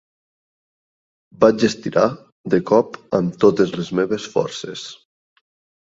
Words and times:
Vaig 1.43 1.65
estirar, 1.67 2.07
de 2.55 2.63
cop, 2.73 2.99
amb 3.21 3.39
totes 3.47 3.79
les 3.79 3.95
meves 4.01 4.31
forces. 4.39 4.93